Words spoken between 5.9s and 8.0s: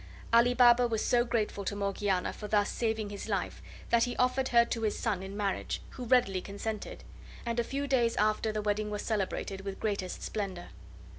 who readily consented, and a few